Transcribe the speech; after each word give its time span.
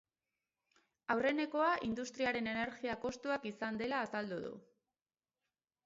Aurrenekoa 1.15 1.67
industriaren 1.89 2.51
energia 2.55 2.99
kostuak 3.07 3.49
izan 3.53 3.81
dela 3.85 4.05
azaldu 4.07 4.45
du. 4.49 4.55